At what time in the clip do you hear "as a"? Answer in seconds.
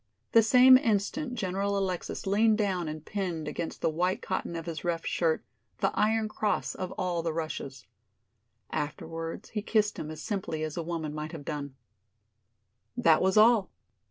10.63-10.81